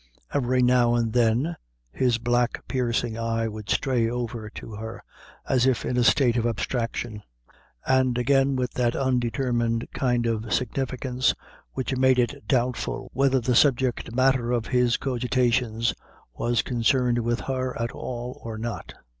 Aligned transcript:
Every 0.33 0.63
now 0.63 0.95
and 0.95 1.13
then 1.13 1.57
his 1.91 2.17
black, 2.17 2.63
piercing 2.67 3.19
eye 3.19 3.47
would 3.47 3.69
stray 3.69 4.09
over 4.09 4.49
to 4.49 4.73
her, 4.73 5.03
as 5.47 5.67
if 5.67 5.85
in 5.85 5.95
a 5.95 6.03
state 6.03 6.37
of 6.37 6.47
abstraction, 6.47 7.21
and 7.85 8.17
again 8.17 8.55
with 8.55 8.71
that 8.71 8.95
undetermined 8.95 9.87
kind 9.93 10.25
of 10.25 10.51
significance 10.51 11.35
which 11.73 11.95
made 11.95 12.17
it 12.17 12.47
doubtful 12.47 13.11
whether 13.13 13.39
the 13.39 13.53
subject 13.53 14.11
matter 14.11 14.51
of 14.51 14.65
his 14.65 14.97
cogitations 14.97 15.93
was 16.33 16.63
connected 16.63 17.19
with 17.19 17.41
her 17.41 17.79
at 17.79 17.91
all 17.91 18.41
or 18.43 18.57
not. 18.57 18.95